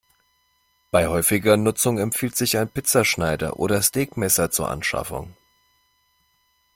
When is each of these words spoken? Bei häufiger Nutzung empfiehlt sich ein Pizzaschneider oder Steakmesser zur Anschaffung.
Bei 0.89 1.07
häufiger 1.09 1.57
Nutzung 1.57 1.99
empfiehlt 1.99 2.35
sich 2.35 2.57
ein 2.57 2.67
Pizzaschneider 2.69 3.59
oder 3.59 3.83
Steakmesser 3.83 4.49
zur 4.49 4.67
Anschaffung. 4.67 5.35